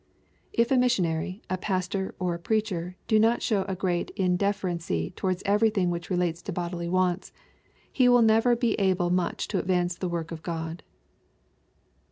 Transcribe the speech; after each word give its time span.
If 0.51 0.71
a 0.71 0.77
missionary, 0.77 1.43
a 1.47 1.59
pastor, 1.59 2.15
or 2.17 2.33
a 2.33 2.39
preacher 2.39 2.95
do 3.07 3.19
not 3.19 3.43
show 3.43 3.65
a 3.65 3.75
great 3.75 4.09
indifferency 4.15 5.11
towards 5.11 5.43
everything 5.45 5.91
which 5.91 6.09
relates 6.09 6.41
to 6.41 6.51
bodily 6.51 6.87
wftnts, 6.87 7.31
he 7.93 8.09
will 8.09 8.23
never 8.23 8.55
be 8.55 8.73
able 8.79 9.11
much 9.11 9.47
to 9.49 9.59
advance 9.59 9.95
the 9.95 10.09
work 10.09 10.31
oi 10.31 10.39
God." 10.41 10.81